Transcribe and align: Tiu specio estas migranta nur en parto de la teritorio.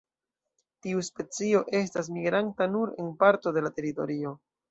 Tiu 0.85 1.01
specio 1.09 1.59
estas 1.81 2.09
migranta 2.15 2.69
nur 2.77 2.95
en 3.05 3.13
parto 3.25 3.55
de 3.59 3.63
la 3.67 3.73
teritorio. 3.81 4.35